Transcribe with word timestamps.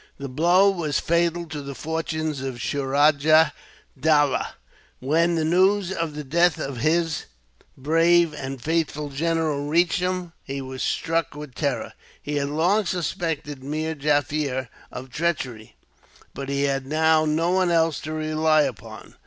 This 0.17 0.29
blow 0.29 0.71
was 0.71 0.99
fatal 0.99 1.45
to 1.49 1.61
the 1.61 1.75
fortunes 1.75 2.41
of 2.41 2.55
Suraja 2.59 3.51
Dowlah. 3.99 4.53
When 4.99 5.35
the 5.35 5.45
news 5.45 5.91
of 5.91 6.15
the 6.15 6.23
death 6.23 6.57
of 6.59 6.77
his 6.77 7.25
brave 7.77 8.33
and 8.33 8.59
faithful 8.59 9.09
general 9.09 9.67
reached 9.67 9.99
him, 9.99 10.33
he 10.43 10.59
was 10.59 10.81
struck 10.81 11.35
with 11.35 11.53
terror. 11.53 11.93
He 12.19 12.37
had 12.37 12.49
long 12.49 12.87
suspected 12.87 13.63
Meer 13.63 13.93
Jaffier 13.93 14.69
of 14.91 15.11
treachery, 15.11 15.75
but 16.33 16.49
he 16.49 16.63
had 16.63 16.87
now 16.87 17.25
no 17.25 17.51
one 17.51 17.69
else 17.69 17.99
to 17.99 18.11
rely 18.11 18.63
upon. 18.63 19.13